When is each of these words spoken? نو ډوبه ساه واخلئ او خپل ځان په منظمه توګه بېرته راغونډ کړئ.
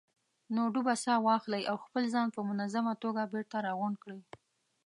نو 0.53 0.61
ډوبه 0.73 0.95
ساه 1.03 1.19
واخلئ 1.27 1.63
او 1.71 1.77
خپل 1.85 2.03
ځان 2.13 2.27
په 2.35 2.41
منظمه 2.49 2.93
توګه 3.03 3.29
بېرته 3.33 3.57
راغونډ 3.65 3.95
کړئ. 4.03 4.21